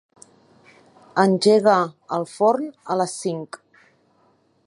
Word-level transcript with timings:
Engega 1.23 1.75
el 2.17 2.27
forn 2.33 2.73
a 2.95 2.99
les 3.03 3.15
cinc. 3.27 3.63